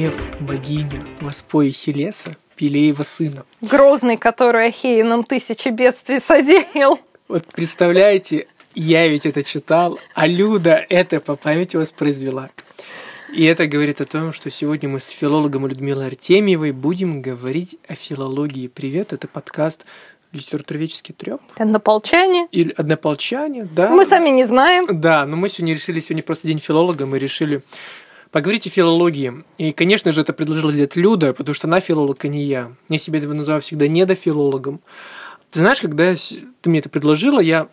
[0.00, 3.44] Рев, богиня, воспои Хелеса, Пелеева сына.
[3.60, 6.98] Грозный, который Ахея нам тысячи бедствий содеял.
[7.28, 12.48] Вот представляете, я ведь это читал, а Люда это по памяти воспроизвела.
[13.30, 17.94] И это говорит о том, что сегодня мы с филологом Людмилой Артемьевой будем говорить о
[17.94, 18.68] филологии.
[18.68, 19.84] Привет, это подкаст
[20.32, 21.42] литературоведческий треп.
[21.58, 22.48] Однополчане.
[22.52, 23.90] Или однополчане, да.
[23.90, 24.86] Мы сами не знаем.
[24.98, 27.60] Да, но мы сегодня решили, сегодня просто день филолога, мы решили
[28.30, 29.44] поговорить о филологии.
[29.58, 32.72] И, конечно же, это предложила сделать Люда, потому что она филолог, а не я.
[32.88, 34.80] Я себя называю всегда недофилологом.
[35.50, 37.68] Ты знаешь, когда ты мне это предложила, я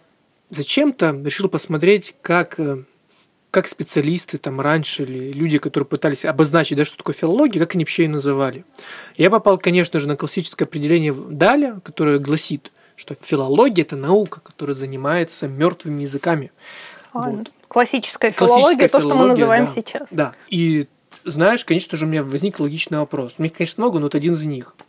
[0.49, 2.83] зачем-то решил посмотреть, как э,
[3.51, 7.83] как специалисты там раньше или люди, которые пытались обозначить, да, что такое филология, как они
[7.83, 8.65] вообще ее называли.
[9.15, 14.75] Я попал, конечно же, на классическое определение Даля, которое гласит, что филология– это наука, которая
[14.75, 16.51] занимается мертвыми языками.
[17.13, 17.51] А, вот.
[17.67, 20.07] Классическая филология, Классическая то, филология, что мы называем да, сейчас.
[20.11, 20.33] Да.
[20.47, 20.87] И
[21.23, 23.35] знаешь, конечно же, у меня возник логичный вопрос.
[23.37, 24.75] У меня, конечно, много, но вот один из них–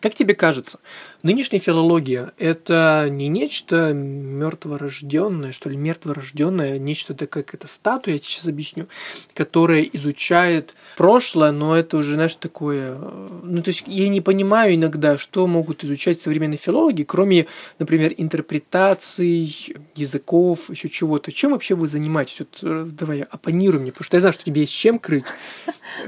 [0.00, 0.78] как тебе кажется,
[1.22, 8.18] нынешняя филология– это не нечто мертворожденное, что ли, мертворожденное, нечто такое, как это статуя, я
[8.18, 8.86] тебе сейчас объясню,
[9.34, 12.96] которая изучает прошлое, но это уже, знаешь, такое...
[12.96, 17.46] Ну, то есть я не понимаю иногда, что могут изучать современные филологи, кроме,
[17.78, 21.32] например, интерпретаций, языков, еще чего-то.
[21.32, 22.40] Чем вообще вы занимаетесь?
[22.40, 25.26] Вот э, давай, оппонируй мне, потому что я знаю, что тебе есть чем крыть.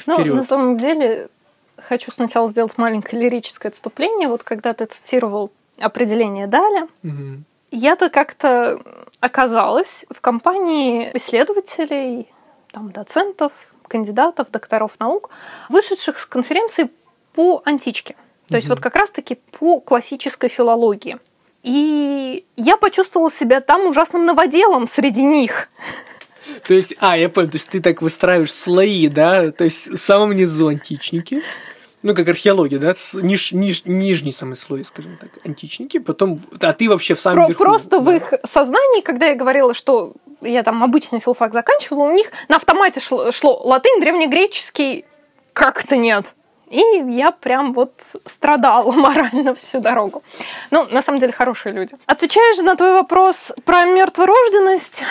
[0.06, 1.28] Ну, на самом деле,
[1.86, 4.28] хочу сначала сделать маленькое лирическое отступление.
[4.28, 7.42] Вот когда ты цитировал определение Даля, угу.
[7.70, 8.80] я-то как-то
[9.20, 12.28] оказалась в компании исследователей,
[12.72, 13.52] там, доцентов,
[13.86, 15.30] кандидатов, докторов наук,
[15.68, 16.90] вышедших с конференции
[17.34, 18.14] по античке.
[18.46, 18.56] То угу.
[18.56, 21.18] есть вот как раз-таки по классической филологии.
[21.62, 25.68] И я почувствовала себя там ужасным новоделом среди них.
[26.66, 29.50] То есть, а, я понял, то есть ты так выстраиваешь слои, да?
[29.50, 31.42] То есть в самом низу античники,
[32.02, 36.88] ну, как археология, да, ниж, ниж, нижний самый слой, скажем так, античники, потом, а ты
[36.88, 37.64] вообще в самом Про, верху.
[37.64, 37.98] Просто да.
[37.98, 42.56] в их сознании, когда я говорила, что я там обычный филфак заканчивала, у них на
[42.56, 45.04] автомате шло, шло латынь, древнегреческий,
[45.52, 46.34] как-то нет.
[46.70, 47.92] И я прям вот
[48.24, 50.22] страдала морально всю дорогу.
[50.70, 51.96] Ну, на самом деле, хорошие люди.
[52.06, 55.02] Отвечая же на твой вопрос про мертворожденность,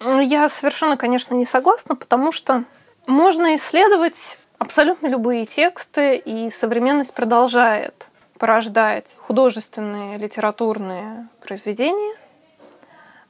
[0.00, 2.64] я совершенно, конечно, не согласна, потому что
[3.06, 8.06] можно исследовать абсолютно любые тексты, и современность продолжает
[8.38, 12.16] порождать художественные, литературные произведения.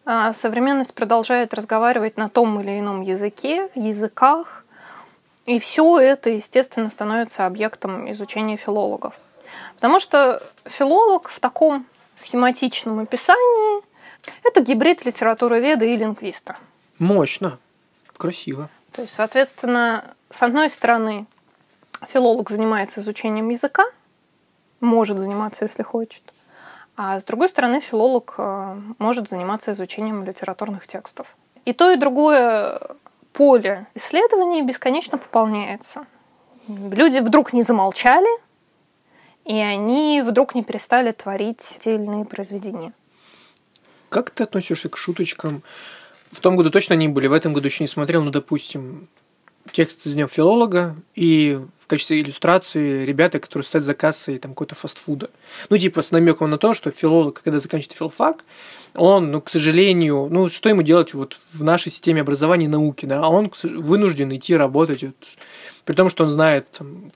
[0.05, 4.65] А современность продолжает разговаривать на том или ином языке, языках,
[5.47, 9.15] и все это, естественно, становится объектом изучения филологов.
[9.77, 13.83] Потому что филолог в таком схематичном описании–
[14.45, 16.57] это гибрид литературы веда и лингвиста.
[16.99, 17.59] Мощно,
[18.17, 18.69] красиво.
[18.93, 21.27] То есть, соответственно, с одной стороны,
[22.13, 23.85] филолог занимается изучением языка,
[24.81, 26.23] может заниматься, если хочет.
[26.97, 31.27] А с другой стороны, филолог э, может заниматься изучением литературных текстов.
[31.67, 32.81] И то, и другое
[33.33, 36.07] поле исследований бесконечно пополняется.
[36.69, 38.29] Люди вдруг не замолчали,
[39.45, 42.93] и они вдруг не перестали творить те или иные произведения.
[44.09, 45.63] Как ты относишься к шуточкам?
[46.33, 49.09] В том году точно они были, в этом году еще не смотрел, но, допустим,
[49.73, 54.75] текст из него филолога и в качестве иллюстрации ребята, которые стоят за кассой там какой-то
[54.75, 55.31] фастфуда.
[55.71, 58.45] Ну, типа с намеком на то, что филолог, когда заканчивает филфак,
[58.95, 63.07] он, ну, к сожалению, ну, что ему делать вот в нашей системе образования и науки,
[63.07, 65.17] да, а он вынужден идти работать, вот,
[65.85, 67.13] при том, что он знает, там,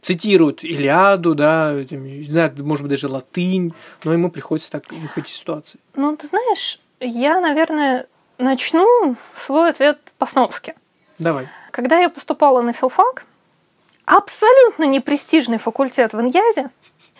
[0.00, 3.74] цитирует Илиаду, да, не знает, может быть, даже латынь,
[4.04, 5.80] но ему приходится так выходить из ситуации.
[5.94, 8.06] Ну, ты знаешь, я, наверное,
[8.38, 10.74] начну свой ответ по-сновски.
[11.18, 11.48] Давай.
[11.70, 13.24] Когда я поступала на филфак,
[14.04, 16.70] абсолютно непрестижный факультет в Иньязе,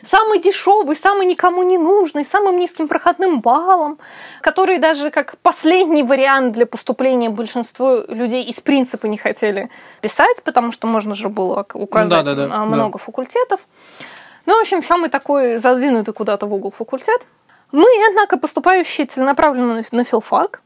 [0.05, 3.99] самый дешевый, самый никому не нужный, самым низким проходным баллом,
[4.41, 9.71] который даже как последний вариант для поступления большинство людей из принципа не хотели
[10.01, 13.05] писать, потому что можно же было указать да, да, да, много да.
[13.05, 13.61] факультетов.
[14.47, 17.27] Ну, в общем, самый такой задвинутый куда-то в угол факультет.
[17.73, 20.63] Мы, однако, поступающие целенаправленно на филфак,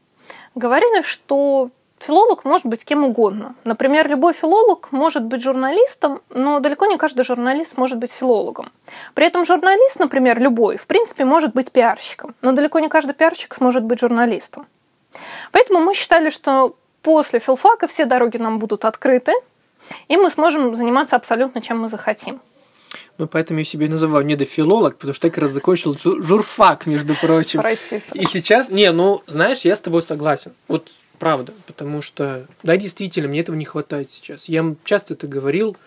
[0.55, 1.69] говорили, что
[1.99, 3.55] Филолог может быть кем угодно.
[3.63, 8.71] Например, любой филолог может быть журналистом, но далеко не каждый журналист может быть филологом.
[9.13, 13.55] При этом журналист, например, любой, в принципе, может быть пиарщиком, но далеко не каждый пиарщик
[13.55, 14.67] сможет быть журналистом.
[15.51, 19.31] Поэтому мы считали, что после филфака все дороги нам будут открыты,
[20.07, 22.41] и мы сможем заниматься абсолютно чем мы захотим.
[23.17, 27.61] Ну, поэтому я себе называю недофилолог, потому что я как раз закончил журфак, между прочим.
[27.61, 28.01] Прости.
[28.13, 30.53] И сейчас, не, ну, знаешь, я с тобой согласен.
[30.67, 34.49] Вот Правда, потому что, да, действительно, мне этого не хватает сейчас.
[34.49, 35.77] Я часто это говорил,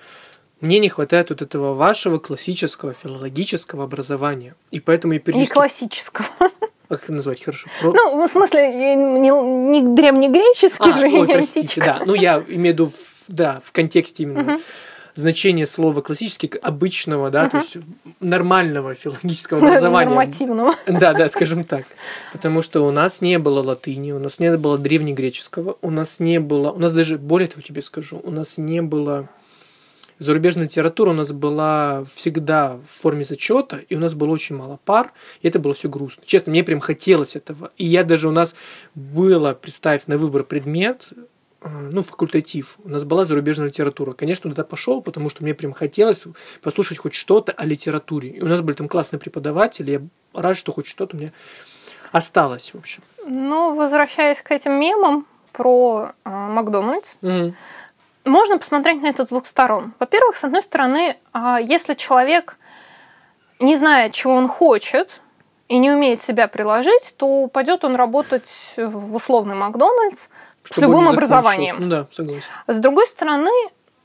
[0.60, 4.54] мне не хватает вот этого вашего классического филологического образования.
[4.70, 5.48] И поэтому я переступ...
[5.48, 6.26] Не классического.
[6.88, 7.68] Как это назвать хорошо?
[7.80, 7.92] Про...
[7.92, 11.06] Ну, в смысле, не, не древнегреческий а, же.
[11.06, 12.02] Ой, простите, да.
[12.04, 12.92] Ну, я имею в виду,
[13.28, 14.54] да, в контексте именно.
[14.54, 14.62] Угу
[15.18, 17.50] значение слова классический обычного, да, угу.
[17.50, 17.76] то есть
[18.20, 20.10] нормального филологического образования.
[20.10, 20.74] Нормативного.
[20.86, 21.86] Да, да, скажем так.
[22.32, 26.38] Потому что у нас не было латыни, у нас не было древнегреческого, у нас не
[26.38, 29.28] было, у нас даже, более того тебе скажу, у нас не было
[30.18, 34.78] зарубежная литература у нас была всегда в форме зачета, и у нас было очень мало
[34.84, 35.12] пар,
[35.42, 36.24] и это было все грустно.
[36.26, 37.70] Честно, мне прям хотелось этого.
[37.76, 38.56] И я даже у нас
[38.96, 41.12] было, представив на выбор предмет,
[41.62, 42.78] ну, факультатив.
[42.84, 44.12] У нас была зарубежная литература.
[44.12, 46.24] Конечно, туда пошел, потому что мне прям хотелось
[46.62, 48.30] послушать хоть что-то о литературе.
[48.30, 49.90] И у нас были там классные преподаватели.
[49.90, 50.00] Я
[50.40, 51.32] рад, что хоть что-то у меня
[52.12, 53.02] осталось, в общем.
[53.26, 57.54] Ну, возвращаясь к этим мемам про э, Макдональдс, mm-hmm
[58.24, 59.94] можно посмотреть на это с двух сторон.
[59.98, 62.56] Во-первых, с одной стороны, а, если человек
[63.58, 65.20] не знает, чего он хочет,
[65.68, 70.28] и не умеет себя приложить, то пойдет он работать в условный Макдональдс
[70.64, 71.76] с любым образованием.
[71.80, 72.48] Ну да, согласен.
[72.66, 73.50] С другой стороны,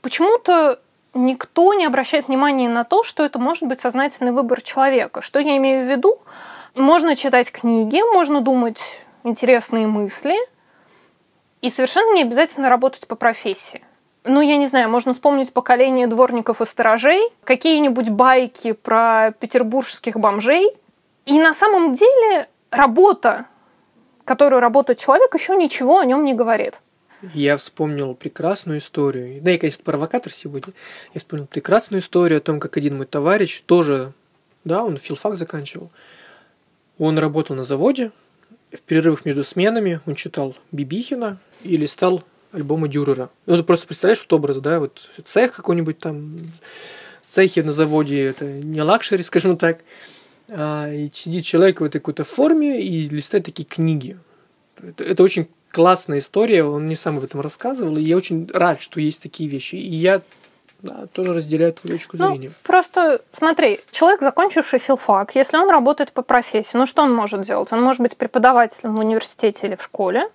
[0.02, 0.80] почему-то
[1.14, 5.22] никто не обращает внимания на то, что это может быть сознательный выбор человека.
[5.22, 6.18] Что я имею в виду?
[6.74, 8.78] Можно читать книги, можно думать
[9.22, 10.34] интересные мысли,
[11.60, 13.82] и совершенно не обязательно работать по профессии
[14.24, 20.66] ну, я не знаю, можно вспомнить поколение дворников и сторожей, какие-нибудь байки про петербургских бомжей.
[21.26, 23.46] И на самом деле работа,
[24.24, 26.80] которую работает человек, еще ничего о нем не говорит.
[27.32, 29.40] Я вспомнил прекрасную историю.
[29.40, 30.72] Да, я, конечно, провокатор сегодня.
[31.14, 34.12] Я вспомнил прекрасную историю о том, как один мой товарищ тоже,
[34.64, 35.90] да, он филфак заканчивал.
[36.98, 38.12] Он работал на заводе,
[38.74, 43.30] в перерывах между сменами он читал Бибихина и листал альбомы Дюрера.
[43.46, 46.38] Ну, ты просто представляешь вот образ, да, вот цех какой-нибудь там,
[47.22, 49.80] цехи на заводе, это не luxury, скажем так,
[50.48, 54.18] а, и сидит человек в этой какой-то форме и листает такие книги.
[54.82, 58.80] Это, это очень классная история, он мне сам об этом рассказывал, и я очень рад,
[58.80, 59.74] что есть такие вещи.
[59.74, 60.22] И я
[60.84, 62.52] да, тоже разделяю твою точку ну, зрения.
[62.62, 67.72] Просто смотри, человек, закончивший филфак, если он работает по профессии, ну что он может делать?
[67.72, 70.28] Он может быть преподавателем в университете или в школе,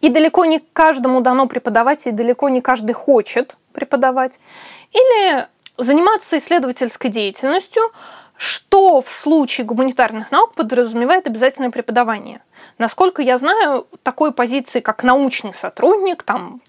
[0.00, 4.38] и далеко не каждому дано преподавать, и далеко не каждый хочет преподавать.
[4.92, 5.46] Или
[5.76, 7.82] заниматься исследовательской деятельностью,
[8.36, 12.40] что в случае гуманитарных наук подразумевает обязательное преподавание.
[12.78, 16.60] Насколько я знаю, такой позиции, как научный сотрудник, там,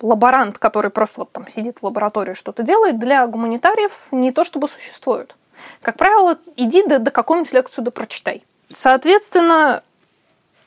[0.00, 4.68] лаборант, который просто вот там сидит в лаборатории что-то делает, для гуманитариев не то чтобы
[4.68, 5.34] существует.
[5.82, 8.44] Как правило, иди до, до какую-нибудь лекцию да прочитай.
[8.66, 9.82] Соответственно,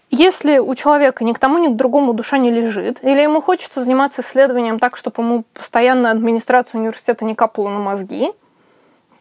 [0.10, 3.84] если у человека ни к тому, ни к другому душа не лежит, или ему хочется
[3.84, 8.32] заниматься исследованием так, чтобы ему постоянно администрация университета не капала на мозги,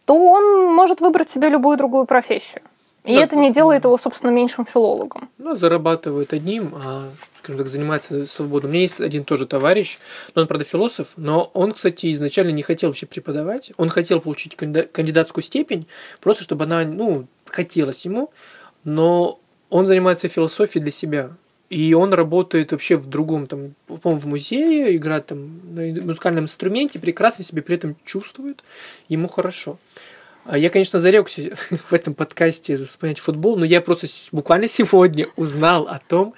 [0.09, 2.63] то он может выбрать себе любую другую профессию.
[3.05, 5.29] И да, это не делает его, собственно, меньшим филологом.
[5.37, 8.71] Ну, зарабатывает одним, а, скажем так, занимается свободой.
[8.71, 9.99] У меня есть один тоже товарищ,
[10.33, 13.71] но он, правда, философ, но он, кстати, изначально не хотел вообще преподавать.
[13.77, 15.85] Он хотел получить кандидатскую степень,
[16.21, 18.31] просто чтобы она, ну, хотелось ему,
[18.83, 19.39] но
[19.69, 21.29] он занимается философией для себя.
[21.69, 27.43] И он работает вообще в другом, там, в музее, играет там на музыкальном инструменте, прекрасно
[27.43, 28.63] себя при этом чувствует,
[29.07, 29.77] ему хорошо.
[30.45, 35.83] А я, конечно, зарекся в этом подкасте вспоминать футбол, но я просто буквально сегодня узнал
[35.83, 36.33] о том,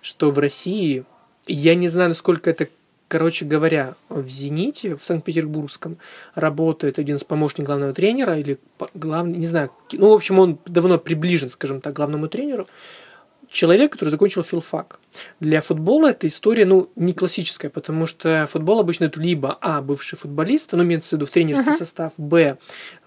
[0.00, 1.04] что в России,
[1.46, 2.68] я не знаю, насколько это
[3.10, 5.96] Короче говоря, в «Зените», в Санкт-Петербургском,
[6.36, 8.56] работает один из помощников главного тренера, или
[8.94, 12.68] главный, не знаю, ну, в общем, он давно приближен, скажем так, главному тренеру
[13.50, 15.00] человек, который закончил филфак.
[15.40, 20.16] Для футбола эта история, ну, не классическая, потому что футбол обычно это либо, а, бывший
[20.16, 21.78] футболист, ну, имеется в виду в тренерский uh-huh.
[21.78, 22.58] состав, б,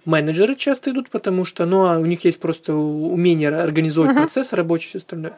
[0.03, 4.21] менеджеры часто идут, потому что, ну, а у них есть просто умение организовывать uh-huh.
[4.21, 5.37] процесс рабочий, все остальное.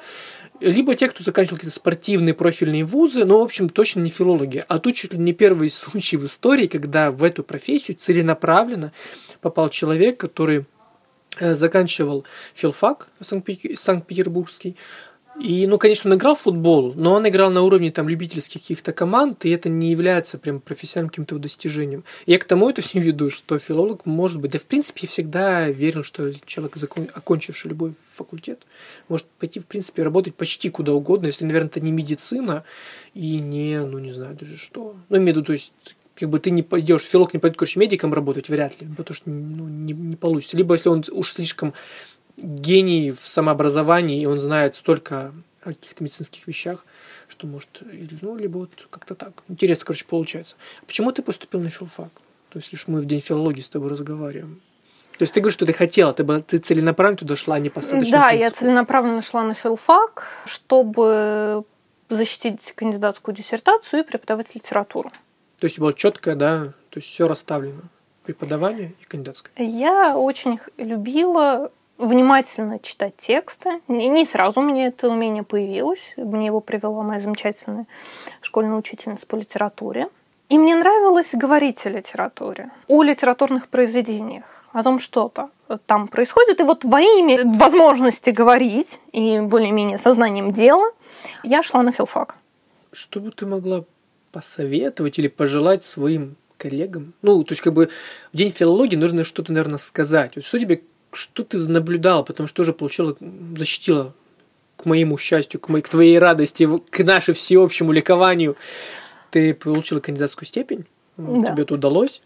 [0.59, 4.65] Либо те, кто заканчивал какие-то спортивные профильные вузы, но, в общем, точно не филологи.
[4.67, 8.91] А тут чуть ли не первый случай в истории, когда в эту профессию целенаправленно
[9.41, 10.65] попал человек, который
[11.39, 14.75] заканчивал филфак Санкт-Петербургский.
[15.39, 18.93] И, ну, конечно, он играл в футбол, но он играл на уровне там любительских каких-то
[18.93, 22.05] команд, и это не является прям профессиональным каким-то достижением.
[22.25, 25.69] Я к тому это все веду, что филолог может быть, да в принципе я всегда
[25.69, 26.77] верил, что человек,
[27.13, 28.61] окончивший любой факультет,
[29.09, 32.63] может пойти, в принципе, работать почти куда угодно, если, наверное, это не медицина
[33.13, 34.95] и не, ну, не знаю даже что.
[35.09, 35.73] Ну, имею в виду, то есть
[36.15, 39.29] как бы ты не пойдешь, филолог не пойдет, короче, медиком работать, вряд ли, потому что
[39.29, 40.57] ну, не, не получится.
[40.57, 41.73] Либо если он уж слишком
[42.37, 46.85] гений в самообразовании, и он знает столько о каких-то медицинских вещах,
[47.27, 47.81] что может,
[48.21, 49.43] ну, либо вот как-то так.
[49.49, 50.55] Интересно, короче, получается.
[50.85, 52.09] Почему ты поступил на филфак?
[52.49, 54.61] То есть, лишь мы в день филологии с тобой разговариваем.
[55.17, 57.69] То есть ты говоришь, что ты хотела, ты, была, ты целенаправленно туда шла, а не
[57.69, 58.17] по Да, принципу.
[58.17, 61.63] я целенаправленно шла на филфак, чтобы
[62.09, 65.11] защитить кандидатскую диссертацию и преподавать литературу.
[65.65, 67.81] То есть было четко, да, то есть все расставлено,
[68.23, 69.65] преподавание и кандидатское.
[69.65, 73.81] Я очень любила внимательно читать тексты.
[73.87, 76.13] Не сразу у меня это умение появилось.
[76.17, 77.87] Мне его привела моя замечательная
[78.41, 80.09] школьная учительница по литературе.
[80.49, 85.49] И мне нравилось говорить о литературе, о литературных произведениях, о том, что то
[85.87, 86.59] там происходит.
[86.59, 90.91] И вот во имя возможности говорить и более-менее сознанием дела
[91.41, 92.35] я шла на филфак.
[92.91, 93.83] Что бы ты могла
[94.35, 97.13] посоветовать или пожелать своим коллегам?
[97.21, 97.89] Ну, то есть, как бы
[98.33, 100.35] в день филологии нужно что-то, наверное, сказать.
[100.35, 100.81] Вот что тебе
[101.13, 103.15] что ты наблюдала, потому что тоже получила,
[103.55, 104.13] защитила
[104.75, 108.57] к моему счастью, к, моей, к твоей радости, к нашему всеобщему ликованию.
[109.31, 110.83] Ты получила кандидатскую степень,
[111.15, 111.53] да.
[111.53, 112.21] тебе это удалось,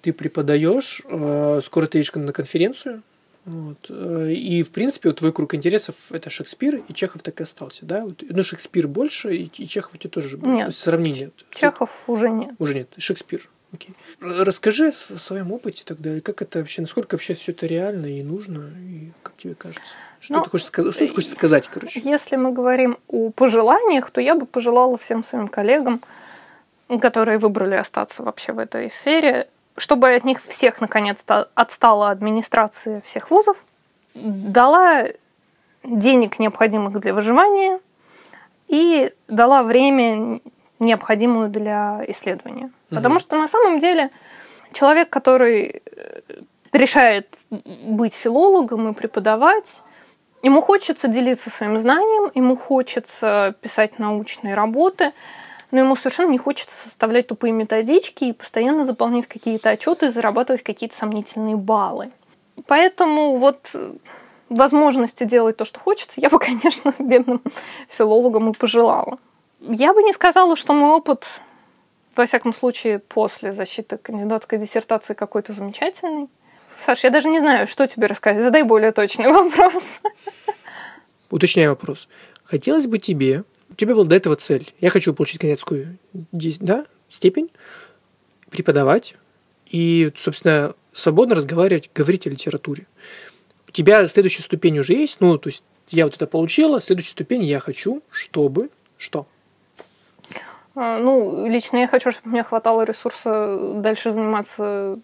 [0.00, 3.02] ты преподаешь, э, скоро ты едешь на конференцию,
[3.50, 3.86] вот.
[3.88, 7.84] Э, и, в принципе, вот твой круг интересов– это Шекспир, и Чехов так и остался,
[7.84, 8.06] да?
[8.28, 10.38] Ну, Шекспир больше, и, и Чехов у тебя тоже.
[10.38, 10.74] Нет.
[10.74, 11.30] Сравнение.
[11.50, 12.54] Чехов уже нет.
[12.58, 12.88] Уже нет.
[12.96, 13.48] Шекспир.
[13.72, 13.94] Окей.
[14.20, 18.70] Расскажи о своем опыте тогда, как это вообще, насколько вообще все это реально и нужно,
[18.80, 19.92] и как тебе кажется?
[20.18, 22.00] Что, ну, ты, хочешь сказать, что ты хочешь сказать, короче?
[22.00, 26.02] Если мы говорим о пожеланиях, то я бы пожелала всем своим коллегам,
[27.00, 29.48] которые выбрали остаться вообще в этой сфере,
[29.80, 33.56] чтобы от них всех наконец-то отстала администрация всех вузов,
[34.14, 35.06] дала
[35.84, 37.80] денег, необходимых для выживания,
[38.68, 40.40] и дала время
[40.78, 42.66] необходимую для исследования.
[42.66, 42.96] Угу.
[42.96, 44.10] Потому что на самом деле
[44.72, 46.20] человек, который э,
[46.72, 49.82] решает быть филологом и преподавать,
[50.42, 55.12] ему хочется делиться своим знанием, ему хочется писать научные работы,
[55.70, 60.62] но ему совершенно не хочется составлять тупые методички и постоянно заполнять какие-то отчеты и зарабатывать
[60.62, 62.10] какие-то сомнительные баллы.
[62.66, 63.70] Поэтому вот
[64.48, 67.40] возможности делать то, что хочется, я бы, конечно, бедным
[67.88, 69.18] филологам и пожелала.
[69.60, 71.26] Я бы не сказала, что мой опыт,
[72.16, 76.28] во всяком случае, после защиты кандидатской диссертации какой-то замечательный.
[76.84, 78.42] Саш, я даже не знаю, что тебе рассказать.
[78.42, 80.00] Задай более точный вопрос.
[81.30, 82.08] Уточняю вопрос.
[82.44, 83.44] Хотелось бы тебе,
[83.80, 84.72] тебя была до этого цель.
[84.80, 87.50] Я хочу получить кандидатскую да, степень,
[88.50, 89.14] преподавать
[89.66, 92.86] и, собственно, свободно разговаривать, говорить о литературе.
[93.68, 97.42] У тебя следующая ступень уже есть, ну, то есть я вот это получила, следующая ступень
[97.42, 99.26] я хочу, чтобы что?
[100.74, 104.98] А, ну, лично я хочу, чтобы мне хватало ресурса дальше заниматься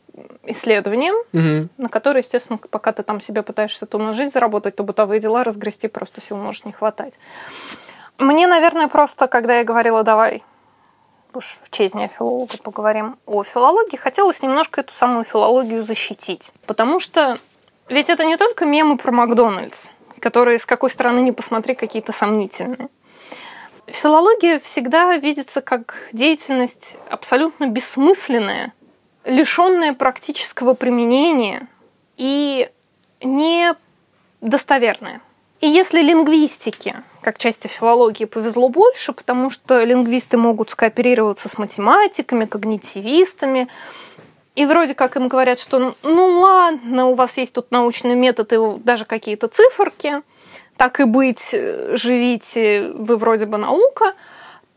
[0.45, 1.69] исследованием, угу.
[1.79, 5.45] на которое, естественно, пока ты там себе пытаешься то на жизнь заработать, то бытовые дела
[5.45, 7.15] разгрести просто сил может не хватать.
[8.19, 10.43] Мне, наверное, просто, когда я говорила, давай
[11.37, 16.53] уж в честь дня филолога поговорим о филологии, хотелось немножко эту самую филологию защитить.
[16.67, 17.39] Потому что
[17.89, 19.87] ведь это не только мемы про Макдональдс,
[20.21, 22.89] которые с какой стороны не посмотри какие-то сомнительные.
[23.87, 28.73] Филология всегда видится как деятельность абсолютно бессмысленная,
[29.25, 31.69] лишенная практического применения
[32.17, 32.69] и
[33.23, 35.21] недостоверная.
[35.61, 42.45] И если лингвистике, как части филологии, повезло больше, потому что лингвисты могут скооперироваться с математиками,
[42.45, 43.69] когнитивистами,
[44.55, 48.59] и вроде как им говорят, что ну ладно, у вас есть тут научный метод и
[48.79, 50.23] даже какие-то циферки–
[50.77, 54.15] так и быть, живите вы вроде бы наука,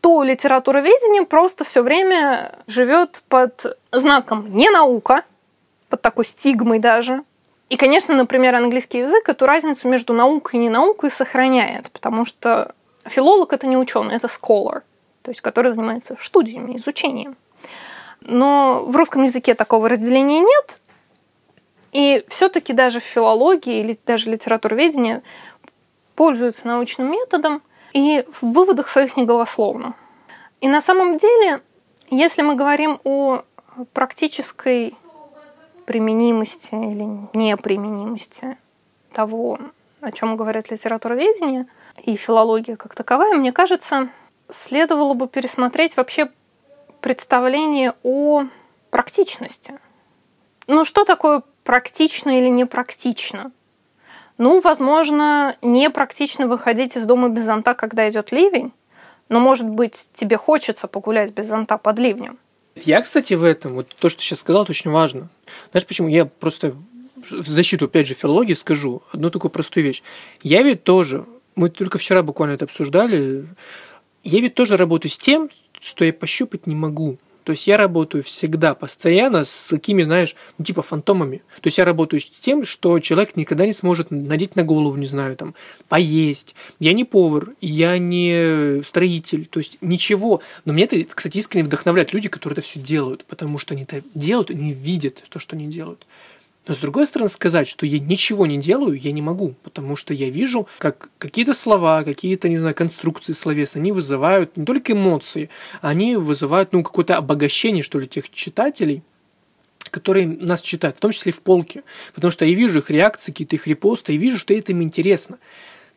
[0.00, 5.24] то литературоведение просто все время живет под знаком не наука,
[5.90, 7.22] под такой стигмой даже.
[7.70, 12.74] И, конечно, например, английский язык эту разницу между наукой и не наукой сохраняет, потому что
[13.04, 14.82] филолог это не ученый, это scholar,
[15.22, 17.36] то есть который занимается студиями, изучением.
[18.22, 20.80] Но в русском языке такого разделения нет,
[21.92, 25.22] и все-таки даже в филологии или даже литературоведении
[26.16, 27.62] пользуются научным методом
[27.92, 29.94] и в выводах своих не голословно.
[30.60, 31.60] И на самом деле,
[32.10, 33.42] если мы говорим о
[33.92, 34.96] практической
[35.90, 37.02] применимости или
[37.36, 38.56] неприменимости
[39.12, 39.58] того,
[40.00, 41.66] о чем говорят литературоведение
[42.04, 44.08] и филология как таковая, мне кажется,
[44.52, 46.30] следовало бы пересмотреть вообще
[47.00, 48.44] представление о
[48.90, 49.80] практичности.
[50.68, 53.50] Ну, что такое практично или непрактично?
[54.38, 58.72] Ну, возможно, непрактично выходить из дома без зонта, когда идет ливень,
[59.28, 62.38] но, может быть, тебе хочется погулять без зонта под ливнем.
[62.86, 65.28] Я, кстати, в этом, вот то, что сейчас сказал, это очень важно.
[65.70, 66.08] Знаешь, почему?
[66.08, 66.74] Я просто
[67.16, 70.02] в защиту, опять же, филологии скажу одну такую простую вещь.
[70.42, 73.46] Я ведь тоже Мы только вчера буквально это обсуждали.
[74.24, 77.18] Я ведь тоже работаю с тем, что я пощупать не могу.
[77.44, 81.38] То есть я работаю всегда, постоянно с такими, знаешь, ну, типа фантомами.
[81.60, 85.06] То есть я работаю с тем, что человек никогда не сможет надеть на голову, не
[85.06, 85.54] знаю, там,
[85.88, 86.54] поесть.
[86.78, 90.40] Я не повар, я не строитель, то есть ничего.
[90.64, 94.02] Но мне это, кстати, искренне вдохновляет люди, которые это все делают, потому что они это
[94.14, 96.06] делают, они видят то, что они делают.
[96.66, 100.12] Но с другой стороны, сказать, что я ничего не делаю, я не могу, потому что
[100.12, 105.48] я вижу, как какие-то слова, какие-то, не знаю, конструкции словесные, они вызывают не только эмоции,
[105.80, 109.02] они вызывают, ну, какое-то обогащение, что ли, тех читателей,
[109.90, 111.82] которые нас читают, в том числе в полке.
[112.14, 115.38] Потому что я вижу их реакции, какие-то их репосты, и вижу, что это им интересно.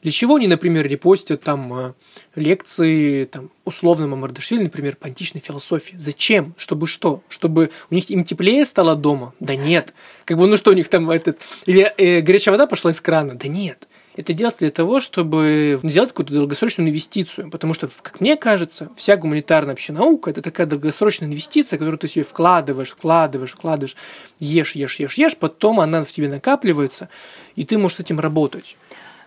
[0.03, 1.93] Для чего они, например, репостят там э,
[2.35, 5.95] лекции там, условно Мамардашвили, например, по античной философии?
[5.97, 6.53] Зачем?
[6.57, 7.23] Чтобы что?
[7.29, 9.33] Чтобы у них им теплее стало дома?
[9.39, 9.93] Да нет.
[10.25, 11.39] Как бы, ну что у них там этот...
[11.65, 13.35] Или э, горячая вода пошла из крана?
[13.35, 13.87] Да нет.
[14.15, 17.49] Это делается для того, чтобы сделать какую-то долгосрочную инвестицию.
[17.49, 22.07] Потому что, как мне кажется, вся гуманитарная вообще наука– это такая долгосрочная инвестиция, которую ты
[22.07, 23.95] себе вкладываешь, вкладываешь, вкладываешь,
[24.39, 27.09] ешь, ешь, ешь, ешь, потом она в тебе накапливается,
[27.55, 28.75] и ты можешь с этим работать.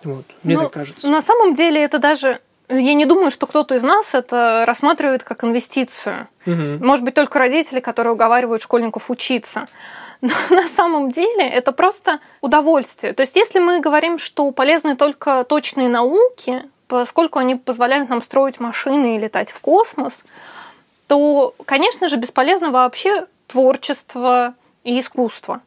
[0.07, 1.11] Вот, мне ну, так кажется.
[1.11, 5.45] На самом деле это даже я не думаю, что кто-то из нас это рассматривает как
[5.45, 6.29] инвестицию.
[6.47, 6.85] Угу.
[6.85, 9.67] Может быть, только родители, которые уговаривают школьников учиться.
[10.21, 13.13] Но на самом деле это просто удовольствие.
[13.13, 18.59] То есть, если мы говорим, что полезны только точные науки, поскольку они позволяют нам строить
[18.61, 20.13] машины и летать в космос,
[21.07, 25.61] то, конечно же, бесполезно вообще творчество и искусство.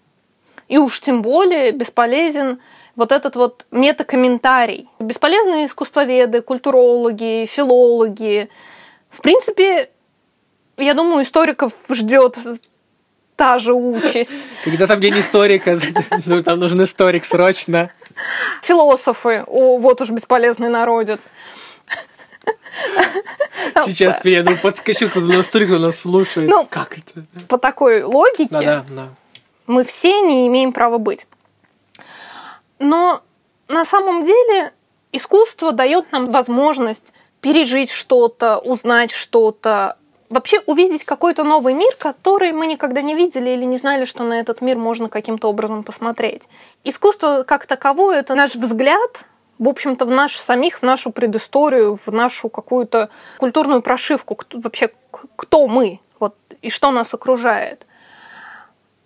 [0.68, 2.60] И уж тем более бесполезен
[3.00, 4.90] вот этот вот метакомментарий.
[5.00, 8.50] Бесполезные искусствоведы, культурологи, филологи.
[9.10, 9.90] В принципе,
[10.76, 12.38] я думаю, историков ждет
[13.38, 14.32] та же участь.
[14.66, 15.78] Когда там где не историк, а
[16.26, 17.90] ну, там нужен историк срочно.
[18.64, 19.46] Философы.
[19.48, 21.22] О, вот уж бесполезный народец.
[23.86, 26.50] Сейчас перейду, подскочу, когда историк нас слушает.
[26.50, 27.26] Ну, как это?
[27.48, 29.08] По такой логике да, да, да.
[29.68, 31.26] мы все не имеем права быть.
[32.80, 33.22] Но
[33.68, 34.74] на самом деле
[35.12, 39.98] искусство дает нам возможность пережить что-то, узнать что-то,
[40.30, 44.40] вообще увидеть какой-то новый мир, который мы никогда не видели или не знали, что на
[44.40, 46.44] этот мир можно каким-то образом посмотреть.
[46.84, 49.26] Искусство как таковое– это наш взгляд,
[49.58, 54.92] в общем-то, в наш самих, в нашу предысторию, в нашу какую-то культурную прошивку, кто, вообще
[55.36, 57.86] кто мы, вот, и что нас окружает.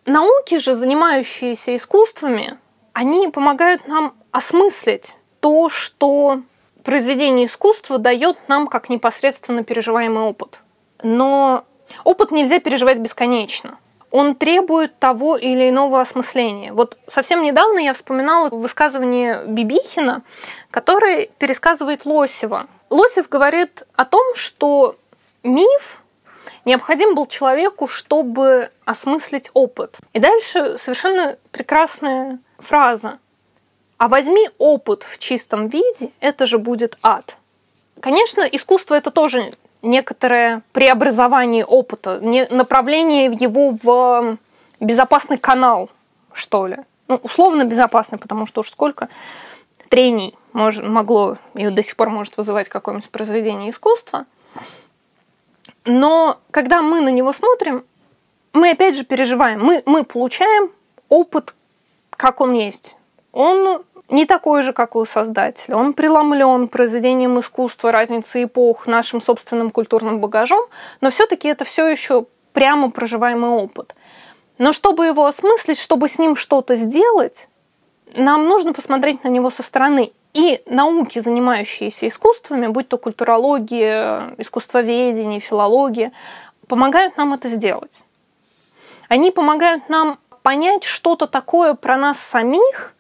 [0.06, 2.58] Науки же, занимающиеся искусствами,
[2.94, 6.42] они помогают нам осмыслить то, что
[6.84, 10.62] произведение искусства дает нам как непосредственно переживаемый опыт.
[11.02, 11.66] Но
[12.04, 13.78] опыт нельзя переживать бесконечно.
[14.12, 16.72] Он требует того или иного осмысления.
[16.72, 20.22] Вот совсем недавно я вспоминала высказывание Бибихина,
[20.70, 22.68] который пересказывает Лосева.
[22.92, 24.98] Лосев говорит о том, что
[25.42, 26.00] миф
[26.64, 29.98] необходим был человеку, чтобы осмыслить опыт.
[30.14, 33.20] И дальше совершенно прекрасная фраза
[33.98, 37.38] «А возьми опыт в чистом виде, это же будет ад».
[38.00, 44.38] Конечно, искусство это тоже некоторое преобразование опыта, направление его в
[44.80, 45.90] безопасный канал,
[46.34, 46.78] что ли.
[47.08, 49.10] Ну, условно безопасный, потому что уж сколько
[49.90, 54.26] трений мож, могло и до сих пор может вызывать какое-нибудь произведение искусства.
[55.86, 57.84] Но когда мы на него смотрим,
[58.54, 59.62] мы опять же переживаем.
[59.62, 60.72] Мы, мы получаем
[61.10, 61.54] опыт
[62.18, 62.96] как он есть.
[63.32, 65.76] Он не такой же, как у создателя.
[65.76, 70.66] Он преломлен произведением искусства, разницы эпох, нашим собственным культурным багажом,
[71.02, 73.96] но все-таки это все еще прямо проживаемый опыт.
[74.58, 77.50] Но чтобы его осмыслить, чтобы с ним что-то сделать,
[78.14, 80.12] нам нужно посмотреть на него со стороны.
[80.34, 86.12] И науки, занимающиеся искусствами, будь то культурология, искусствоведение, филология,
[86.68, 88.04] помогают нам это сделать.
[89.10, 92.94] Они помогают нам понять что-то такое про нас самих,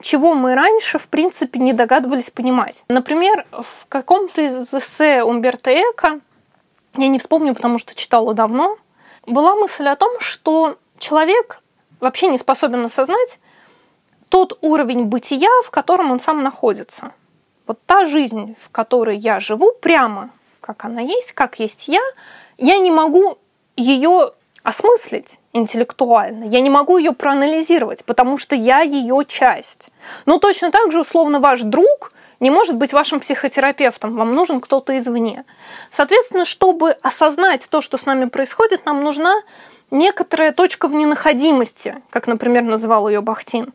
[0.00, 2.84] чего мы раньше, в принципе, не догадывались понимать.
[2.88, 6.20] Например, в каком-то из эссе Умберто Эко,
[6.96, 8.76] я не вспомню, потому что читала давно,
[9.26, 11.60] была мысль о том, что человек
[11.98, 13.40] вообще не способен осознать
[14.28, 17.12] тот уровень бытия, в котором он сам находится.
[17.66, 22.02] Вот та жизнь, в которой я живу, прямо как она есть, как есть я,
[22.58, 23.38] я не могу
[23.76, 24.32] ее
[24.66, 26.46] осмыслить интеллектуально.
[26.46, 29.90] Я не могу ее проанализировать, потому что я ее часть.
[30.26, 34.98] Но точно так же, условно, ваш друг не может быть вашим психотерапевтом, вам нужен кто-то
[34.98, 35.44] извне.
[35.92, 39.36] Соответственно, чтобы осознать то, что с нами происходит, нам нужна
[39.92, 43.72] некоторая точка в ненаходимости, как, например, называл ее Бахтин.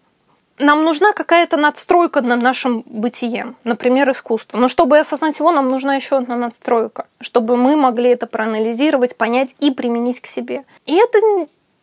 [0.58, 4.58] Нам нужна какая-то надстройка над нашим бытием, например, искусство.
[4.58, 9.56] Но чтобы осознать его, нам нужна еще одна надстройка, чтобы мы могли это проанализировать, понять
[9.60, 10.64] и применить к себе.
[10.86, 11.20] И это,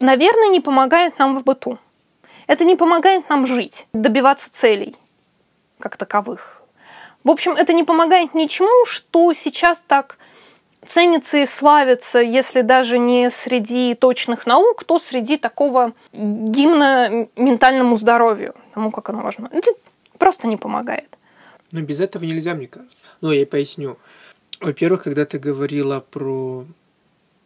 [0.01, 1.79] наверное, не помогает нам в быту.
[2.47, 4.97] Это не помогает нам жить, добиваться целей
[5.79, 6.63] как таковых.
[7.25, 10.19] В общем, это не помогает ничему, что сейчас так
[10.89, 18.55] ценится и славится, если даже не среди точных наук, то среди такого гимна ментальному здоровью,
[18.75, 19.49] тому, как оно важно.
[19.53, 19.71] Это
[20.19, 21.09] просто не помогает.
[21.73, 23.07] Но без этого нельзя, мне кажется.
[23.21, 23.99] Ну, я поясню.
[24.61, 26.65] Во-первых, когда ты говорила про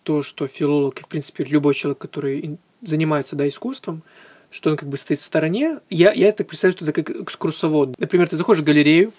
[0.04, 4.02] то, что филолог, и, в принципе, любой человек, который занимается да, искусством,
[4.50, 7.98] что он как бы стоит в стороне, я, я так представляю, что это как экскурсовод.
[7.98, 9.12] Например, ты заходишь в галерею,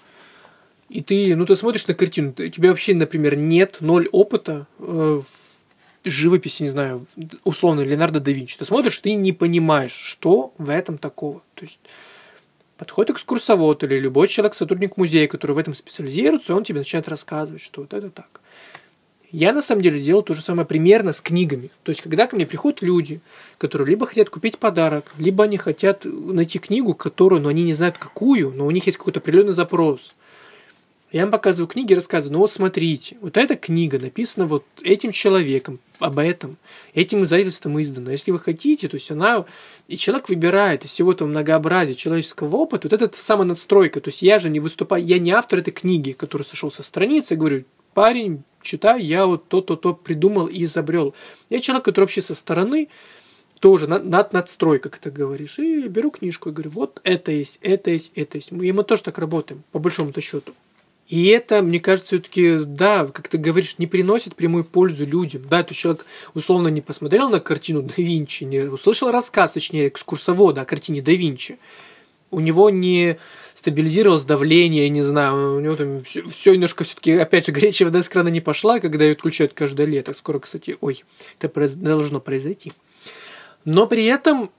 [0.89, 5.22] и ты, ну, ты смотришь на картину, у тебя вообще, например, нет, ноль опыта э,
[6.04, 7.06] в живописи, не знаю,
[7.43, 8.58] условно, Леонардо да Винчи.
[8.58, 11.41] Ты смотришь, ты не понимаешь, что в этом такого.
[11.56, 11.80] То есть
[12.78, 17.62] подходит экскурсовод или любой человек, сотрудник музея, который в этом специализируется, он тебе начинает рассказывать,
[17.62, 18.41] что вот это так.
[19.32, 21.72] Я на самом деле делал то же самое примерно с книгами.
[21.82, 23.19] То есть, когда ко мне приходят люди,
[23.58, 27.98] которые либо хотят купить подарок, либо они хотят найти книгу, которую, но они не знают
[27.98, 30.13] какую, но у них есть какой-то определенный запрос.
[31.13, 35.80] Я им показываю книги, рассказываю, ну вот смотрите, вот эта книга написана вот этим человеком,
[35.99, 36.58] об этом,
[36.95, 38.12] этим издательством издана.
[38.12, 39.45] Если вы хотите, то есть она...
[39.88, 44.02] И человек выбирает из всего этого многообразия человеческого опыта, вот это самая надстройка.
[44.02, 47.36] То есть я же не выступаю, я не автор этой книги, который сошел со страницы,
[47.36, 51.13] говорю, парень, читай, я вот то-то-то придумал и изобрел.
[51.52, 52.89] Я человек, который вообще со стороны,
[53.60, 57.60] тоже над, над надстройка, как ты говоришь, и беру книжку и говорю, вот это есть,
[57.62, 58.52] это есть, это есть.
[58.52, 60.54] И мы тоже так работаем, по большому-то счету.
[61.07, 65.43] И это, мне кажется, все-таки, да, как ты говоришь, не приносит прямую пользу людям.
[65.49, 70.61] Да, этот человек условно не посмотрел на картину да Винчи, не услышал рассказ, точнее, экскурсовода
[70.61, 71.59] о картине да Винчи.
[72.31, 73.17] У него не
[73.53, 78.01] стабилизировалось давление, не знаю, у него там все, все немножко все-таки, опять же, горячая вода
[78.01, 80.13] с крана не пошла, когда ее отключают каждое лето.
[80.13, 81.03] Скоро, кстати, ой,
[81.39, 82.71] это должно произойти.
[83.65, 84.49] Но при этом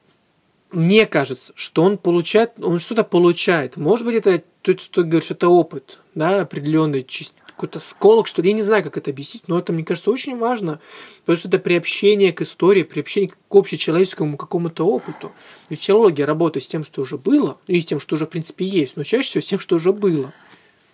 [0.71, 3.77] мне кажется, что он получает, он что-то получает.
[3.77, 7.07] Может быть, это то, что ты говоришь, это опыт, да, определенный,
[7.47, 8.49] какой-то сколок, что ли.
[8.49, 10.81] Я не знаю, как это объяснить, но это, мне кажется, очень важно,
[11.21, 15.33] потому что это приобщение к истории, приобщение к общечеловеческому какому-то опыту.
[15.69, 18.65] Ведь филология работает с тем, что уже было, и с тем, что уже, в принципе,
[18.65, 20.33] есть, но чаще всего с тем, что уже было.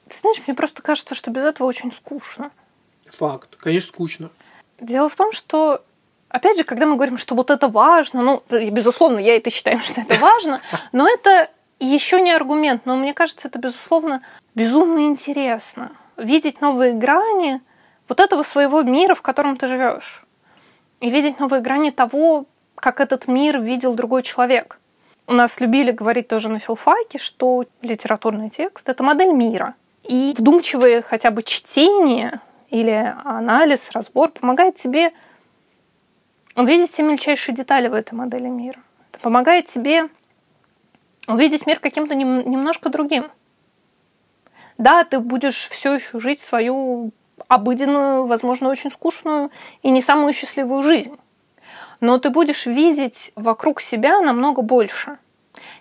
[0.08, 2.50] Ты знаешь, мне просто кажется, что без этого очень скучно.
[3.06, 3.56] Факт.
[3.56, 4.30] Конечно, скучно.
[4.80, 5.84] Дело в том, что
[6.28, 10.00] опять же, когда мы говорим, что вот это важно, ну, безусловно, я это считаю, что
[10.00, 10.60] это важно,
[10.92, 11.50] но это
[11.86, 14.22] еще не аргумент, но мне кажется, это, безусловно,
[14.54, 15.92] безумно интересно.
[16.16, 17.60] Видеть новые грани
[18.08, 20.24] вот этого своего мира, в котором ты живешь.
[21.00, 24.78] И видеть новые грани того, как этот мир видел другой человек.
[25.26, 29.74] У нас любили говорить тоже на филфаке, что литературный текст— это модель мира.
[30.02, 35.12] И вдумчивое хотя бы чтение или анализ, разбор помогает тебе
[36.56, 38.80] увидеть все мельчайшие детали в этой модели мира.
[39.12, 40.08] Это помогает тебе
[41.26, 43.30] увидеть мир каким-то нем, немножко другим.
[44.78, 47.12] Да, ты будешь все еще жить свою
[47.48, 49.50] обыденную, возможно, очень скучную
[49.82, 51.16] и не самую счастливую жизнь.
[52.00, 55.18] Но ты будешь видеть вокруг себя намного больше.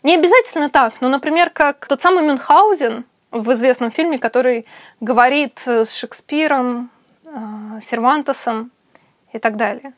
[0.04, 4.66] Не обязательно так, но, например, как тот самый Мюнхгаузен в известном фильме, который
[5.00, 6.90] говорит с Шекспиром,
[7.24, 7.30] э,
[7.84, 8.72] Сервантесом
[9.32, 9.94] и так далее.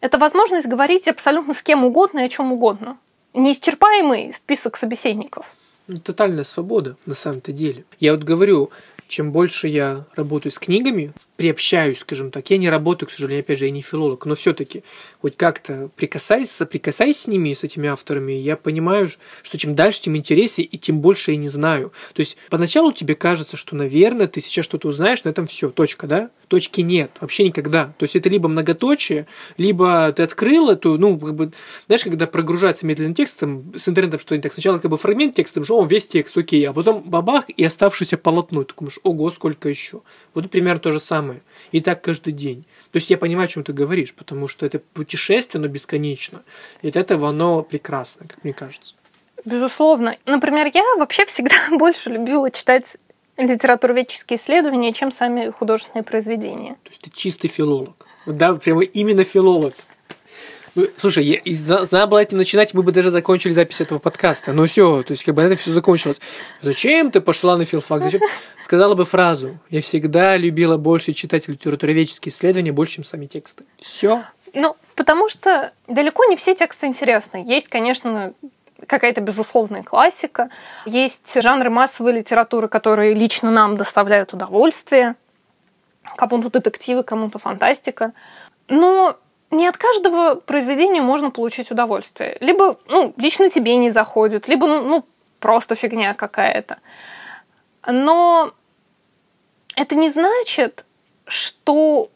[0.00, 2.96] Это возможность говорить абсолютно с кем угодно и о чем угодно.
[3.38, 5.46] Неисчерпаемый список собеседников.
[5.86, 7.84] Ну, тотальная свобода на самом-то деле.
[8.00, 8.72] Я вот говорю,
[9.06, 13.60] чем больше я работаю с книгами, приобщаюсь, скажем так, я не работаю, к сожалению, опять
[13.60, 14.82] же, я не филолог, но все-таки
[15.22, 19.08] хоть как-то прикасаясь, соприкасаясь с ними, с этими авторами, я понимаю,
[19.42, 21.92] что чем дальше, тем интереснее, и тем больше я не знаю.
[22.14, 26.08] То есть поначалу тебе кажется, что, наверное, ты сейчас что-то узнаешь, на этом все, точка,
[26.08, 26.30] да?
[26.48, 27.92] Точки нет, вообще никогда.
[27.98, 29.26] То есть это либо многоточие,
[29.58, 31.52] либо ты открыл эту, ну, как бы,
[31.86, 35.78] знаешь, когда прогружается медленным текстом с интернетом что-нибудь так, сначала как бы фрагмент текста, что
[35.78, 40.00] он весь текст, окей, а потом бабах и оставшееся полотно, ты думаешь, ого, сколько еще.
[40.34, 41.42] Вот примерно то же самое.
[41.70, 42.64] И так каждый день.
[42.92, 46.42] То есть я понимаю, о чем ты говоришь, потому что это путешествие, оно бесконечно.
[46.82, 48.94] И от этого оно прекрасно, как мне кажется.
[49.44, 50.16] Безусловно.
[50.24, 52.96] Например, я вообще всегда больше любила читать
[53.38, 56.74] литературоведческие исследования, чем сами художественные произведения.
[56.84, 58.06] То есть ты чистый филолог.
[58.26, 59.74] Да, прямо именно филолог.
[60.74, 64.52] Ну, слушай, я, и надо было этим начинать, мы бы даже закончили запись этого подкаста.
[64.52, 66.20] Ну все, то есть как бы это все закончилось.
[66.62, 68.02] Зачем ты пошла на филфак?
[68.02, 68.20] Зачем?
[68.58, 69.58] Сказала бы фразу.
[69.70, 73.64] Я всегда любила больше читать литературоведческие исследования больше, чем сами тексты.
[73.78, 74.22] Все.
[74.54, 77.44] Ну, потому что далеко не все тексты интересны.
[77.46, 78.34] Есть, конечно,
[78.86, 80.50] какая-то безусловная классика.
[80.86, 85.16] Есть жанры массовой литературы, которые лично нам доставляют удовольствие.
[86.16, 88.12] Кому-то детективы, кому-то фантастика.
[88.68, 89.16] Но
[89.50, 92.36] не от каждого произведения можно получить удовольствие.
[92.40, 95.04] Либо, ну, лично тебе не заходит, либо, ну, ну
[95.40, 96.78] просто фигня какая-то.
[97.86, 98.52] Но
[99.74, 100.84] это не значит,
[101.26, 102.10] что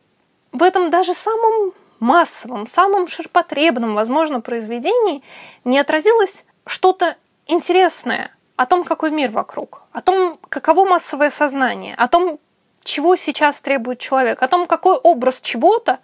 [0.53, 5.23] в этом даже самом массовом, самом ширпотребном, возможно, произведении
[5.65, 12.09] не отразилось что-то интересное о том, какой мир вокруг, о том, каково массовое сознание, о
[12.09, 12.39] том,
[12.85, 15.99] чего сейчас требует человек, о том, какой образ чего-то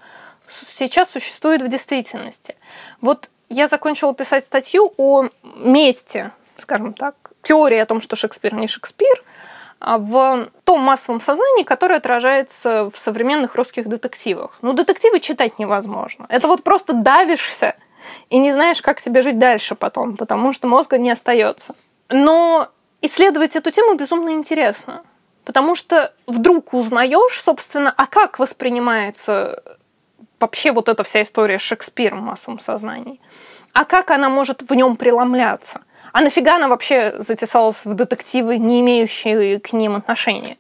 [0.69, 2.57] сейчас существует в действительности.
[3.01, 8.67] Вот я закончила писать статью о месте, скажем так, теории о том, что Шекспир не
[8.67, 9.23] Шекспир,
[9.81, 14.59] а в том массовом сознании, которое отражается в современных русских детективах.
[14.61, 16.27] Ну, детективы читать невозможно.
[16.29, 17.77] Это вот просто давишься
[18.31, 21.75] и не знаешь, как себе жить дальше потом, потому что мозга не остается.
[22.09, 22.69] Но
[23.03, 25.03] исследовать эту тему безумно интересно,
[25.45, 29.63] потому что вдруг узнаешь, собственно, а как воспринимается
[30.41, 33.21] вообще вот эта вся история Шекспира в массовом сознании,
[33.73, 35.83] а как она может в нем преломляться.
[36.13, 40.57] А нафига она вообще затесалась в детективы, не имеющие к ним отношения?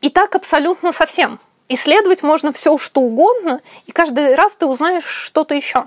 [0.00, 1.40] И так абсолютно совсем.
[1.68, 5.86] Исследовать можно все, что угодно, и каждый раз ты узнаешь что-то еще.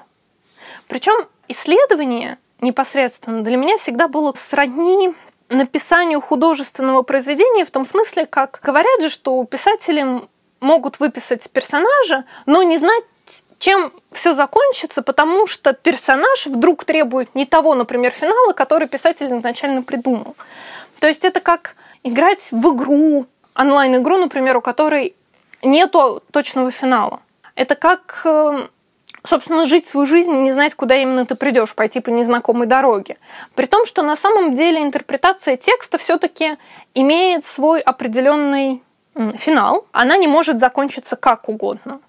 [0.87, 5.13] Причем исследование непосредственно для меня всегда было сродни
[5.49, 10.21] написанию художественного произведения в том смысле, как говорят же, что писатели
[10.59, 13.03] могут выписать персонажа, но не знать,
[13.59, 19.81] чем все закончится, потому что персонаж вдруг требует не того, например, финала, который писатель изначально
[19.81, 20.35] придумал.
[20.99, 25.15] То есть это как играть в игру, онлайн-игру, например, у которой
[25.61, 27.21] нету точного финала.
[27.55, 28.67] Это как, э,
[29.27, 33.17] собственно, жить свою жизнь не знать, куда именно ты придешь, пойти по незнакомой дороге.
[33.55, 36.57] При том, что на самом деле интерпретация текста все-таки
[36.93, 38.81] имеет свой определенный
[39.37, 39.85] финал.
[39.91, 41.99] Она не может закончиться как угодно.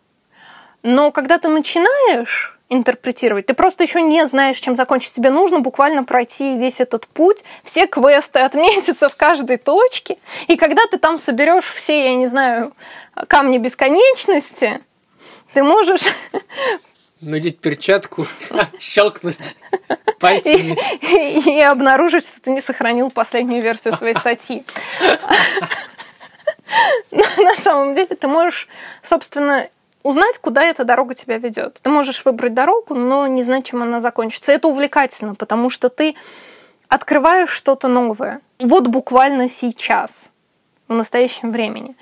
[0.83, 5.13] Но когда ты начинаешь интерпретировать, ты просто еще не знаешь, чем закончить.
[5.13, 10.19] Тебе нужно буквально пройти весь этот путь, все квесты отметиться в каждой точке.
[10.49, 12.73] И когда ты там соберешь все, я не знаю,
[13.29, 14.81] камни бесконечности,
[15.55, 16.03] ты можешь
[17.21, 18.27] надеть перчатку,
[18.79, 19.57] щелкнуть
[20.19, 20.77] пальцами.
[21.49, 24.65] И, обнаружить, что ты не сохранил последнюю версию своей статьи.
[27.11, 28.69] На самом деле ты можешь,
[29.03, 29.69] собственно,
[30.03, 31.79] узнать, куда эта дорога тебя ведет.
[31.83, 34.53] Ты можешь выбрать дорогу, но не знать, чем она закончится.
[34.53, 36.15] Это увлекательно, потому что ты
[36.89, 38.41] открываешь что-то новое.
[38.59, 40.27] Вот буквально сейчас,
[40.89, 41.97] в настоящем времени.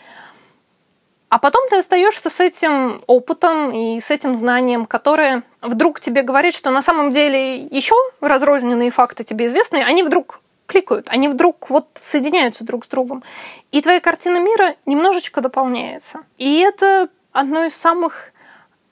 [1.35, 6.55] А потом ты остаешься с этим опытом и с этим знанием, которое вдруг тебе говорит,
[6.55, 11.89] что на самом деле еще разрозненные факты тебе известны, они вдруг кликают, они вдруг вот
[12.01, 13.25] соединяются друг с другом.
[13.73, 16.21] И твоя картина мира немножечко дополняется.
[16.39, 18.31] И это одно из самых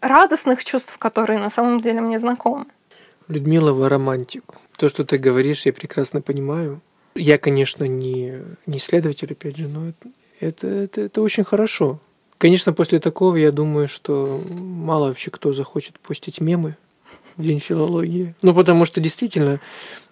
[0.00, 2.66] радостных чувств, которые на самом деле мне знакомы.
[3.28, 4.42] Людмила, вы романтик.
[4.76, 6.81] То, что ты говоришь, я прекрасно понимаю.
[7.14, 10.09] Я, конечно, не, не исследователь, опять же, но это,
[10.66, 12.00] это, это очень хорошо.
[12.42, 16.76] Конечно, после такого я думаю, что мало вообще кто захочет постить мемы
[17.37, 18.35] в День филологии.
[18.42, 19.61] Ну, потому что действительно,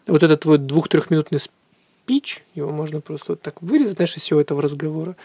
[0.07, 4.62] вот этот твой двух-трехминутный спич, его можно просто вот так вырезать, знаешь, из всего этого
[4.62, 5.16] разговора.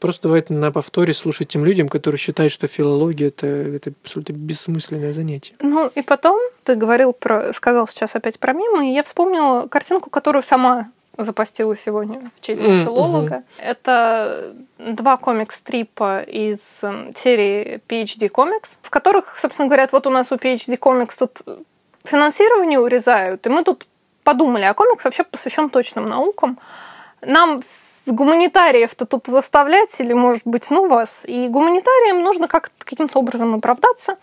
[0.00, 5.14] Просто давай на повторе слушать тем людям, которые считают, что филология это, это абсолютно бессмысленное
[5.14, 5.54] занятие.
[5.60, 10.10] Ну и потом ты говорил про, сказал сейчас опять про мемы, и я вспомнила картинку,
[10.10, 13.36] которую сама запостила сегодня в честь mm, филолога.
[13.36, 13.62] Mm-hmm.
[13.62, 20.32] Это два комикс-стрипа из эм, серии PhD Comics, в которых, собственно, говорят, вот у нас
[20.32, 21.38] у PhD Comics тут
[22.04, 23.86] финансирование урезают, и мы тут
[24.24, 26.58] подумали, а комикс вообще посвящен точным наукам.
[27.20, 27.62] Нам
[28.06, 31.24] гуманитариев-то тут заставлять или, может быть, ну вас.
[31.26, 34.16] И гуманитариям нужно как каким-то образом оправдаться.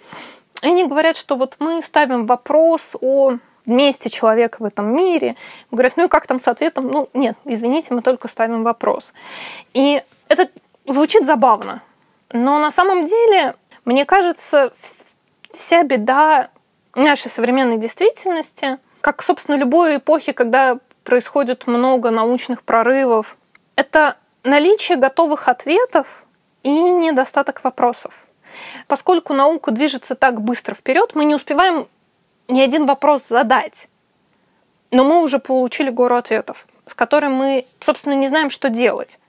[0.61, 5.35] И они говорят, что вот мы ставим вопрос о месте человека в этом мире.
[5.71, 6.87] Говорят, ну и как там с ответом?
[6.87, 9.13] Ну, нет, извините, мы только ставим вопрос.
[9.73, 10.49] И это
[10.85, 11.81] звучит забавно.
[12.31, 14.73] Но на самом деле, мне кажется,
[15.53, 16.49] вся беда
[16.95, 23.37] нашей современной действительности, как, собственно, любой эпохи, когда происходит много научных прорывов,
[23.75, 26.25] это наличие готовых ответов
[26.63, 28.25] и недостаток вопросов.
[28.87, 31.87] Поскольку наука движется так быстро вперед, мы не успеваем
[32.47, 33.87] ни один вопрос задать.
[34.91, 39.19] Но мы уже получили гору ответов, с которыми мы, собственно, не знаем, что делать.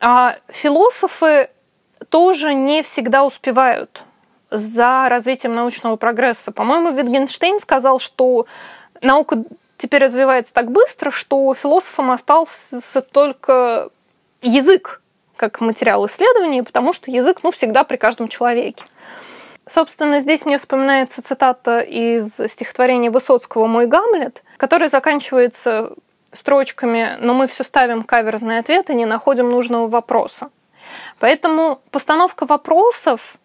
[0.00, 1.50] А философы
[2.08, 4.02] тоже не всегда успевают
[4.50, 6.52] за развитием научного прогресса.
[6.52, 8.46] По-моему, Витгенштейн сказал, что
[9.00, 9.44] наука
[9.78, 13.90] теперь развивается так быстро, что философам остался только
[14.42, 15.00] язык
[15.36, 18.84] как материал исследований, потому что язык ну, всегда при каждом человеке.
[19.66, 25.92] Собственно, здесь мне вспоминается цитата из стихотворения Высоцкого «Мой Гамлет», который заканчивается
[26.32, 30.50] строчками «Но мы все ставим каверзный ответ и не находим нужного вопроса».
[31.20, 33.36] Поэтому постановка вопросов,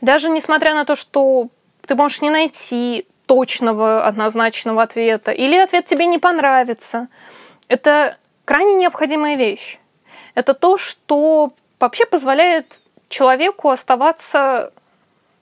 [0.00, 1.48] даже несмотря на то, что
[1.86, 7.08] ты можешь не найти точного однозначного ответа, или ответ тебе не понравится,
[7.66, 9.78] это крайне необходимая вещь.
[10.34, 14.72] Это то, что вообще позволяет человеку оставаться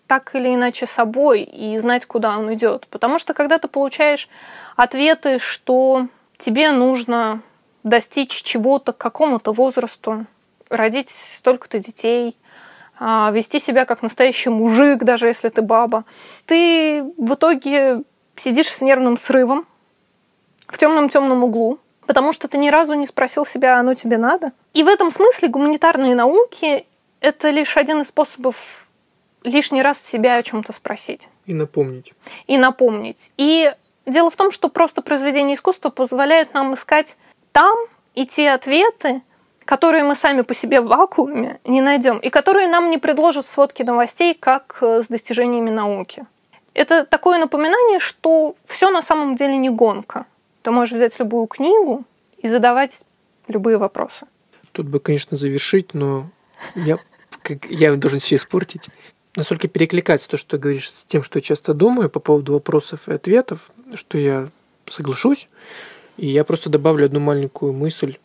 [0.06, 2.86] так или иначе собой и знать, куда он идет.
[2.88, 4.28] Потому что когда ты получаешь
[4.76, 7.40] ответы, что тебе нужно
[7.82, 10.26] достичь чего-то к какому-то возрасту,
[10.68, 12.36] родить столько-то детей,
[12.98, 16.04] а, вести себя как настоящий мужик, даже если ты баба,
[16.46, 18.02] ты в итоге
[18.36, 19.66] сидишь с нервным срывом
[20.68, 24.52] в темном-темном углу, потому что ты ни разу не спросил себя, оно тебе надо.
[24.72, 26.86] И в этом смысле гуманитарные науки—
[27.20, 28.83] это лишь один из способов
[29.44, 31.28] лишний раз себя о чем-то спросить.
[31.46, 32.14] И напомнить.
[32.46, 33.30] И напомнить.
[33.36, 33.72] И
[34.06, 37.16] дело в том, что просто произведение искусства позволяет нам искать
[37.52, 37.76] там
[38.14, 39.22] и те ответы,
[39.64, 43.82] которые мы сами по себе в вакууме не найдем, и которые нам не предложат сводки
[43.82, 46.26] новостей, как э, с достижениями науки.
[46.74, 50.26] Это такое напоминание, что все на самом деле не гонка.
[50.62, 52.04] Ты можешь взять любую книгу
[52.38, 53.04] и задавать
[53.48, 54.26] любые вопросы.
[54.72, 56.26] Тут бы, конечно, завершить, но
[56.74, 56.98] я,
[57.42, 58.88] как, я должен все испортить
[59.36, 63.08] настолько перекликается то, что ты говоришь, с тем, что я часто думаю по поводу вопросов
[63.08, 64.48] и ответов, что я
[64.88, 65.48] соглашусь.
[66.16, 68.16] И я просто добавлю одну маленькую мысль.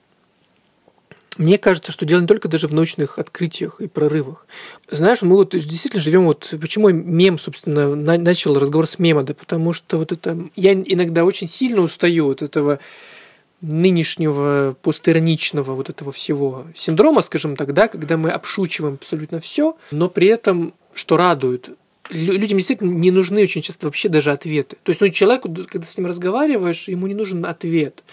[1.37, 4.45] Мне кажется, что дело не только даже в научных открытиях и прорывах.
[4.91, 6.53] Знаешь, мы вот действительно живем вот...
[6.59, 9.23] Почему мем, собственно, начал разговор с мема?
[9.23, 10.37] Да потому что вот это...
[10.55, 12.79] Я иногда очень сильно устаю от этого
[13.61, 20.09] нынешнего постироничного вот этого всего синдрома, скажем так, да, когда мы обшучиваем абсолютно все, но
[20.09, 21.69] при этом что радует,
[22.09, 24.77] людям действительно не нужны очень часто вообще даже ответы.
[24.83, 28.03] То есть, ну, человеку, когда с ним разговариваешь, ему не нужен ответ.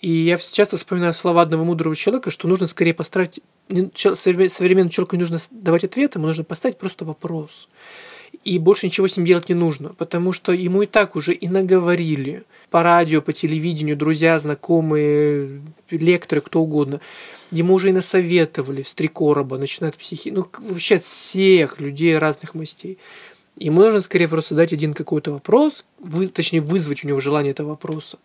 [0.00, 5.20] И я часто вспоминаю слова одного мудрого человека, что нужно скорее поставить современному человеку не
[5.20, 7.68] нужно давать ответ, ему нужно поставить просто вопрос.
[8.44, 11.48] И больше ничего с ним делать не нужно, потому что ему и так уже и
[11.48, 17.00] наговорили по радио, по телевидению, друзья, знакомые, лекторы, кто угодно.
[17.50, 22.18] Ему уже и насоветовали с три короба, начиная от психи, ну, вообще от всех людей
[22.18, 22.98] разных мастей.
[23.56, 27.70] Ему нужно скорее просто дать один какой-то вопрос, вы, точнее вызвать у него желание этого
[27.70, 28.18] вопроса,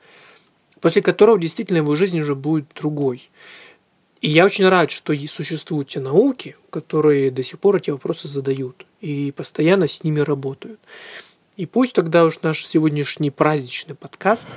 [0.82, 3.30] после которого действительно его жизнь уже будет другой.
[4.22, 8.86] И я очень рад, что существуют те науки, которые до сих пор эти вопросы задают
[9.02, 10.80] и постоянно с ними работают.
[11.58, 14.48] И пусть тогда уж наш сегодняшний праздничный подкаст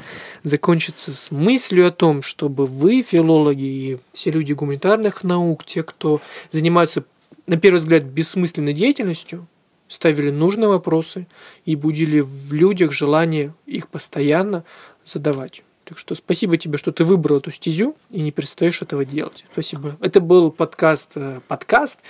[0.43, 6.21] закончится с мыслью о том, чтобы вы, филологи и все люди гуманитарных наук, те, кто
[6.51, 7.05] занимаются,
[7.47, 9.47] на первый взгляд, бессмысленной деятельностью,
[9.89, 11.27] ставили нужные вопросы
[11.65, 14.65] и будили в людях желание их постоянно
[15.05, 15.63] задавать.
[15.85, 19.45] Так что спасибо тебе, что ты выбрал эту стезю и не перестаешь этого делать.
[19.53, 19.97] Спасибо.
[20.01, 22.01] Это был подкаст э, подкаст.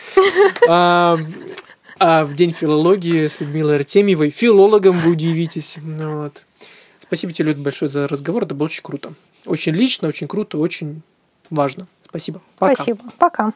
[2.00, 5.76] А в День филологии с Людмилой Артемьевой, филологом вы удивитесь.
[5.80, 6.42] Ну вот.
[6.98, 8.42] Спасибо тебе, Люд, большое за разговор.
[8.42, 9.12] Это было очень круто.
[9.46, 11.02] Очень лично, очень круто, очень
[11.50, 11.87] важно.
[12.08, 12.40] Спасибо.
[12.58, 12.74] Пока.
[12.74, 13.00] Спасибо.
[13.18, 13.52] Пока.